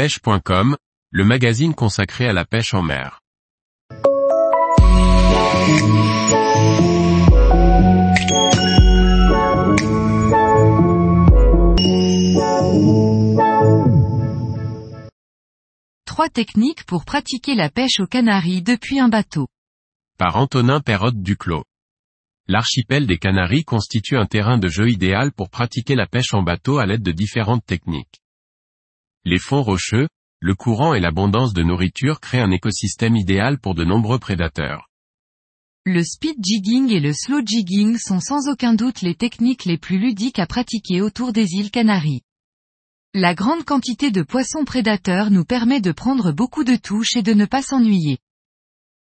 pêche.com, 0.00 0.78
le 1.10 1.24
magazine 1.26 1.74
consacré 1.74 2.26
à 2.26 2.32
la 2.32 2.46
pêche 2.46 2.72
en 2.72 2.80
mer. 2.80 3.20
Trois 16.06 16.30
techniques 16.30 16.84
pour 16.86 17.04
pratiquer 17.04 17.54
la 17.54 17.68
pêche 17.68 18.00
aux 18.00 18.06
Canaries 18.06 18.62
depuis 18.62 19.00
un 19.00 19.10
bateau. 19.10 19.48
Par 20.16 20.36
Antonin 20.36 20.80
Perrotte 20.80 21.20
Duclos. 21.20 21.64
L'archipel 22.48 23.06
des 23.06 23.18
Canaries 23.18 23.64
constitue 23.64 24.16
un 24.16 24.24
terrain 24.24 24.56
de 24.56 24.68
jeu 24.68 24.88
idéal 24.88 25.30
pour 25.30 25.50
pratiquer 25.50 25.94
la 25.94 26.06
pêche 26.06 26.32
en 26.32 26.42
bateau 26.42 26.78
à 26.78 26.86
l'aide 26.86 27.02
de 27.02 27.12
différentes 27.12 27.66
techniques. 27.66 28.19
Les 29.24 29.38
fonds 29.38 29.62
rocheux, 29.62 30.08
le 30.40 30.54
courant 30.54 30.94
et 30.94 31.00
l'abondance 31.00 31.52
de 31.52 31.62
nourriture 31.62 32.20
créent 32.20 32.40
un 32.40 32.50
écosystème 32.50 33.16
idéal 33.16 33.58
pour 33.58 33.74
de 33.74 33.84
nombreux 33.84 34.18
prédateurs. 34.18 34.88
Le 35.84 36.02
speed 36.02 36.36
jigging 36.42 36.90
et 36.90 37.00
le 37.00 37.12
slow 37.12 37.40
jigging 37.44 37.98
sont 37.98 38.20
sans 38.20 38.48
aucun 38.48 38.72
doute 38.72 39.02
les 39.02 39.14
techniques 39.14 39.66
les 39.66 39.76
plus 39.76 39.98
ludiques 39.98 40.38
à 40.38 40.46
pratiquer 40.46 41.02
autour 41.02 41.32
des 41.32 41.52
îles 41.52 41.70
Canaries. 41.70 42.22
La 43.12 43.34
grande 43.34 43.64
quantité 43.64 44.10
de 44.10 44.22
poissons 44.22 44.64
prédateurs 44.64 45.30
nous 45.30 45.44
permet 45.44 45.82
de 45.82 45.92
prendre 45.92 46.32
beaucoup 46.32 46.64
de 46.64 46.76
touches 46.76 47.16
et 47.16 47.22
de 47.22 47.34
ne 47.34 47.44
pas 47.44 47.60
s'ennuyer. 47.60 48.18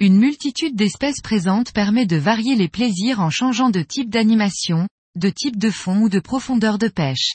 Une 0.00 0.16
multitude 0.16 0.74
d'espèces 0.74 1.20
présentes 1.22 1.72
permet 1.72 2.06
de 2.06 2.16
varier 2.16 2.56
les 2.56 2.68
plaisirs 2.68 3.20
en 3.20 3.30
changeant 3.30 3.70
de 3.70 3.82
type 3.82 4.10
d'animation, 4.10 4.88
de 5.14 5.28
type 5.28 5.58
de 5.58 5.70
fond 5.70 6.02
ou 6.02 6.08
de 6.08 6.18
profondeur 6.18 6.78
de 6.78 6.88
pêche. 6.88 7.34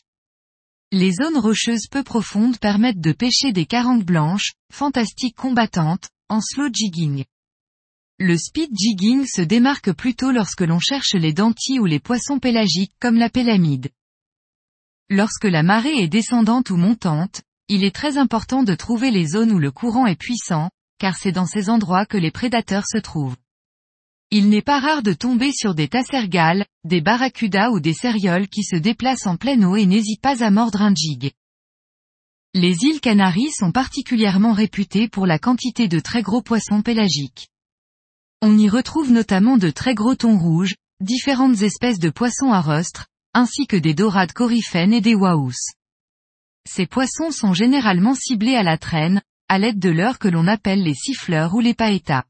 Les 0.98 1.12
zones 1.12 1.38
rocheuses 1.38 1.88
peu 1.92 2.04
profondes 2.04 2.58
permettent 2.58 3.02
de 3.02 3.12
pêcher 3.12 3.52
des 3.52 3.66
carangues 3.66 4.06
blanches, 4.06 4.54
fantastiques 4.72 5.36
combattantes, 5.36 6.08
en 6.30 6.40
slow 6.40 6.70
jigging. 6.72 7.26
Le 8.18 8.38
speed 8.38 8.70
jigging 8.74 9.26
se 9.28 9.42
démarque 9.42 9.92
plutôt 9.92 10.32
lorsque 10.32 10.62
l'on 10.62 10.80
cherche 10.80 11.14
les 11.14 11.34
dentilles 11.34 11.82
ou 11.82 11.86
les 11.86 12.00
poissons 12.00 12.40
pélagiques 12.40 12.96
comme 13.02 13.18
la 13.18 13.30
pélamide. 13.30 13.90
Lorsque 15.10 15.44
la 15.44 15.64
marée 15.64 16.02
est 16.02 16.08
descendante 16.08 16.70
ou 16.70 16.78
montante, 16.78 17.42
il 17.68 17.84
est 17.84 17.94
très 17.94 18.18
important 18.18 18.64
de 18.64 18.74
trouver 18.74 19.12
les 19.12 19.28
zones 19.28 19.52
où 19.52 19.60
le 19.60 19.72
courant 19.72 20.06
est 20.06 20.16
puissant, 20.16 20.70
car 20.98 21.18
c'est 21.18 21.34
dans 21.34 21.46
ces 21.46 21.70
endroits 21.70 22.06
que 22.06 22.16
les 22.16 22.32
prédateurs 22.32 22.88
se 22.88 23.00
trouvent. 23.00 23.36
Il 24.38 24.50
n'est 24.50 24.62
pas 24.62 24.82
rare 24.82 25.02
de 25.02 25.14
tomber 25.14 25.54
sur 25.54 25.76
des 25.76 25.88
tassergales, 25.88 26.66
des 26.84 27.00
barracudas 27.00 27.70
ou 27.70 27.80
des 27.80 27.94
cérioles 27.94 28.50
qui 28.50 28.64
se 28.64 28.76
déplacent 28.76 29.28
en 29.28 29.38
pleine 29.38 29.64
eau 29.64 29.78
et 29.78 29.86
n'hésitent 29.86 30.20
pas 30.20 30.44
à 30.44 30.52
mordre 30.52 30.82
un 30.82 30.94
jig. 30.94 31.32
Les 32.54 32.84
îles 32.84 33.00
Canaries 33.00 33.54
sont 33.54 33.72
particulièrement 33.72 34.52
réputées 34.52 35.08
pour 35.08 35.26
la 35.26 35.40
quantité 35.40 35.88
de 35.88 36.02
très 36.02 36.22
gros 36.22 36.42
poissons 36.42 36.82
pélagiques. 36.82 37.48
On 38.42 38.58
y 38.58 38.68
retrouve 38.68 39.10
notamment 39.10 39.56
de 39.56 39.70
très 39.70 39.96
gros 39.96 40.16
thons 40.16 40.38
rouges, 40.38 40.76
différentes 41.00 41.62
espèces 41.62 42.00
de 42.00 42.10
poissons 42.10 42.52
à 42.52 42.60
rostre, 42.60 43.08
ainsi 43.34 43.68
que 43.68 43.78
des 43.78 43.94
dorades 43.94 44.34
coryphènes 44.34 44.92
et 44.92 45.00
des 45.00 45.16
waous. 45.16 45.54
Ces 46.70 46.88
poissons 46.88 47.32
sont 47.32 47.54
généralement 47.54 48.16
ciblés 48.16 48.58
à 48.58 48.64
la 48.64 48.78
traîne, 48.78 49.22
à 49.48 49.60
l'aide 49.60 49.80
de 49.80 49.92
leurres 49.92 50.20
que 50.20 50.28
l'on 50.28 50.46
appelle 50.46 50.84
les 50.84 50.94
siffleurs 50.94 51.56
ou 51.56 51.62
les 51.62 51.74
paetas. 51.74 52.26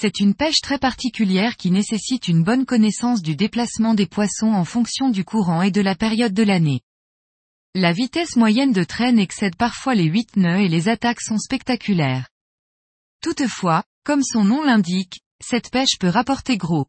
C'est 0.00 0.18
une 0.18 0.32
pêche 0.32 0.62
très 0.62 0.78
particulière 0.78 1.58
qui 1.58 1.70
nécessite 1.70 2.26
une 2.26 2.42
bonne 2.42 2.64
connaissance 2.64 3.20
du 3.20 3.36
déplacement 3.36 3.92
des 3.92 4.06
poissons 4.06 4.50
en 4.50 4.64
fonction 4.64 5.10
du 5.10 5.26
courant 5.26 5.60
et 5.60 5.70
de 5.70 5.82
la 5.82 5.94
période 5.94 6.32
de 6.32 6.42
l'année. 6.42 6.80
La 7.74 7.92
vitesse 7.92 8.36
moyenne 8.36 8.72
de 8.72 8.82
traîne 8.82 9.18
excède 9.18 9.56
parfois 9.56 9.94
les 9.94 10.06
8 10.06 10.38
nœuds 10.38 10.62
et 10.62 10.68
les 10.68 10.88
attaques 10.88 11.20
sont 11.20 11.36
spectaculaires. 11.36 12.30
Toutefois, 13.20 13.84
comme 14.02 14.22
son 14.22 14.42
nom 14.42 14.64
l'indique, 14.64 15.20
cette 15.38 15.70
pêche 15.70 15.98
peut 16.00 16.08
rapporter 16.08 16.56
gros. 16.56 16.86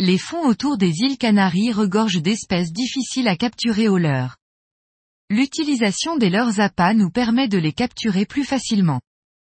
Les 0.00 0.18
fonds 0.18 0.48
autour 0.48 0.76
des 0.78 0.90
îles 0.98 1.16
Canaries 1.16 1.70
regorgent 1.70 2.20
d'espèces 2.20 2.72
difficiles 2.72 3.28
à 3.28 3.36
capturer 3.36 3.86
au 3.86 3.98
leurre. 3.98 4.36
L'utilisation 5.30 6.16
des 6.16 6.30
leurres 6.30 6.58
appâts 6.58 6.94
nous 6.94 7.10
permet 7.10 7.46
de 7.46 7.58
les 7.58 7.72
capturer 7.72 8.26
plus 8.26 8.44
facilement. 8.44 9.00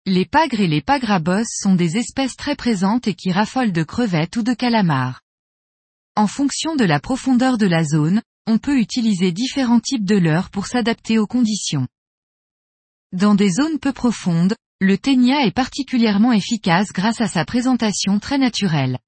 Les 0.05 0.27
pagres 0.27 0.59
et 0.59 0.67
les 0.67 0.81
pagres 0.81 1.45
sont 1.47 1.77
des 1.77 1.97
espèces 1.97 2.35
très 2.35 2.57
présentes 2.57 3.07
et 3.07 3.15
qui 3.15 3.31
raffolent 3.31 3.71
de 3.71 3.85
crevettes 3.85 4.37
ou 4.37 4.43
de 4.43 4.53
calamars. 4.53 5.21
En 6.17 6.27
fonction 6.27 6.75
de 6.75 6.85
la 6.85 6.99
profondeur 6.99 7.57
de 7.57 7.67
la 7.67 7.85
zone, 7.85 8.21
on 8.49 8.59
peut 8.59 8.81
utiliser 8.81 9.31
différents 9.31 9.79
types 9.79 10.05
de 10.05 10.17
leurres 10.17 10.51
pour 10.51 10.67
s'adapter 10.67 11.21
aux 11.21 11.29
conditions. 11.29 11.87
Dans 13.13 13.37
des 13.37 13.51
zones 13.51 13.79
peu 13.79 13.93
profondes, 13.93 14.57
le 14.81 14.99
ténia 14.99 15.47
est 15.47 15.55
particulièrement 15.55 16.33
efficace 16.33 16.89
grâce 16.93 17.21
à 17.21 17.29
sa 17.29 17.45
présentation 17.45 18.19
très 18.19 18.39
naturelle. 18.39 18.99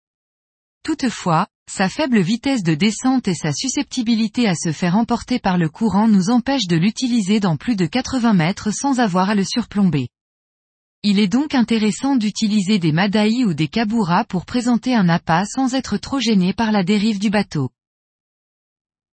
Toutefois, 0.85 1.49
sa 1.69 1.89
faible 1.89 2.21
vitesse 2.21 2.63
de 2.63 2.75
descente 2.75 3.27
et 3.27 3.35
sa 3.35 3.53
susceptibilité 3.53 4.47
à 4.47 4.55
se 4.55 4.71
faire 4.71 4.97
emporter 4.97 5.41
par 5.41 5.59
le 5.59 5.69
courant 5.69 6.07
nous 6.07 6.31
empêchent 6.31 6.69
de 6.69 6.77
l'utiliser 6.77 7.41
dans 7.41 7.57
plus 7.57 7.75
de 7.75 7.87
80 7.87 8.33
mètres 8.35 8.71
sans 8.71 9.01
avoir 9.01 9.31
à 9.31 9.35
le 9.35 9.45
surplomber. 9.45 10.09
Il 11.07 11.19
est 11.19 11.29
donc 11.29 11.55
intéressant 11.55 12.17
d'utiliser 12.17 12.79
des 12.79 12.91
madaïs 12.91 13.45
ou 13.45 13.53
des 13.53 13.69
kaburas 13.69 14.25
pour 14.25 14.47
présenter 14.47 14.95
un 14.95 15.11
appât 15.11 15.45
sans 15.45 15.75
être 15.75 15.99
trop 15.99 16.19
gêné 16.19 16.55
par 16.55 16.73
la 16.73 16.83
dérive 16.83 17.19
du 17.19 17.29
bateau. 17.29 17.69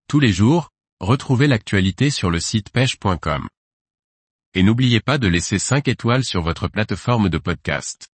Tous 0.07 0.21
les 0.21 0.31
jours, 0.31 0.69
retrouvez 1.01 1.47
l'actualité 1.47 2.09
sur 2.09 2.29
le 2.29 2.39
site 2.39 2.69
pêche.com. 2.69 3.45
Et 4.53 4.63
n'oubliez 4.63 5.01
pas 5.01 5.17
de 5.17 5.27
laisser 5.27 5.59
5 5.59 5.89
étoiles 5.89 6.23
sur 6.23 6.41
votre 6.41 6.69
plateforme 6.69 7.27
de 7.27 7.37
podcast. 7.37 8.10